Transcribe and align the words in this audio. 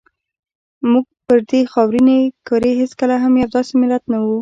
موږ 0.91 1.05
پر 1.25 1.39
دې 1.49 1.59
خاورینې 1.73 2.17
کرې 2.47 2.71
هېڅکله 2.81 3.15
هم 3.23 3.33
یو 3.41 3.49
داسې 3.55 3.73
ملت 3.81 4.03
نه 4.13 4.19
وو. 4.23 4.37